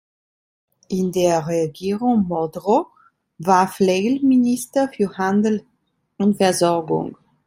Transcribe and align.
In 0.89 1.11
der 1.11 1.45
Regierung 1.45 2.27
Modrow 2.27 2.87
war 3.37 3.67
Flegel 3.67 4.19
Minister 4.25 4.89
für 4.89 5.15
Handel 5.15 5.63
und 6.17 6.37
Versorgung. 6.37 7.17